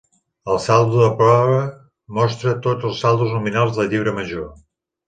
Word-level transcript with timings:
El 0.53 0.55
saldo 0.63 1.01
de 1.03 1.09
prova 1.19 1.59
mostra 2.19 2.57
tots 2.69 2.91
els 2.91 3.07
saldos 3.07 3.39
nominals 3.39 3.79
del 3.79 3.95
llibre 3.95 4.21
major. 4.21 4.53